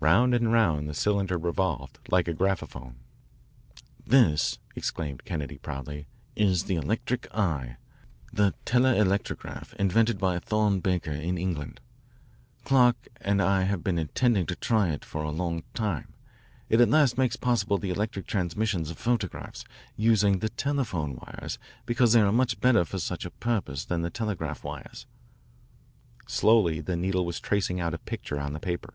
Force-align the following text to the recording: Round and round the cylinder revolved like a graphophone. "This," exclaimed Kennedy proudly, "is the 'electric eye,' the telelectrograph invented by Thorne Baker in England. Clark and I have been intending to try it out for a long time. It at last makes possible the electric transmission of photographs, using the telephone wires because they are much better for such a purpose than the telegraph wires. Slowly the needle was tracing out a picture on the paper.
Round 0.00 0.34
and 0.34 0.52
round 0.52 0.88
the 0.88 0.94
cylinder 0.94 1.38
revolved 1.38 2.00
like 2.10 2.26
a 2.26 2.34
graphophone. 2.34 2.96
"This," 4.04 4.58
exclaimed 4.74 5.24
Kennedy 5.24 5.58
proudly, 5.58 6.08
"is 6.34 6.64
the 6.64 6.74
'electric 6.74 7.32
eye,' 7.32 7.76
the 8.32 8.52
telelectrograph 8.66 9.72
invented 9.74 10.18
by 10.18 10.40
Thorne 10.40 10.80
Baker 10.80 11.12
in 11.12 11.38
England. 11.38 11.80
Clark 12.64 13.06
and 13.20 13.40
I 13.40 13.62
have 13.62 13.84
been 13.84 13.96
intending 13.96 14.44
to 14.46 14.56
try 14.56 14.88
it 14.88 14.92
out 14.94 15.04
for 15.04 15.22
a 15.22 15.30
long 15.30 15.62
time. 15.72 16.14
It 16.68 16.80
at 16.80 16.88
last 16.90 17.16
makes 17.16 17.36
possible 17.36 17.78
the 17.78 17.90
electric 17.90 18.26
transmission 18.26 18.80
of 18.80 18.98
photographs, 18.98 19.64
using 19.94 20.40
the 20.40 20.48
telephone 20.48 21.14
wires 21.14 21.60
because 21.86 22.12
they 22.12 22.20
are 22.22 22.32
much 22.32 22.58
better 22.60 22.84
for 22.84 22.98
such 22.98 23.24
a 23.24 23.30
purpose 23.30 23.84
than 23.84 24.02
the 24.02 24.10
telegraph 24.10 24.64
wires. 24.64 25.06
Slowly 26.26 26.80
the 26.80 26.96
needle 26.96 27.24
was 27.24 27.38
tracing 27.38 27.78
out 27.78 27.94
a 27.94 27.98
picture 27.98 28.40
on 28.40 28.52
the 28.52 28.58
paper. 28.58 28.94